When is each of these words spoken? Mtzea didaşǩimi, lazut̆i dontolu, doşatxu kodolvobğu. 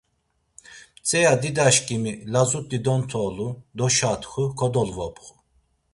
Mtzea 0.97 1.33
didaşǩimi, 1.41 2.13
lazut̆i 2.31 2.77
dontolu, 2.85 3.49
doşatxu 3.77 4.43
kodolvobğu. 4.57 5.27